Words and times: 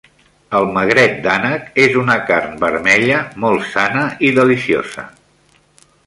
El 0.59 0.63
magret 0.75 1.11
d'ànec 1.25 1.67
és 1.83 1.97
una 2.03 2.15
carn 2.31 2.57
vermella, 2.63 3.19
molt 3.43 3.67
sana 3.73 4.05
i 4.29 4.35
deliciosa. 4.39 5.05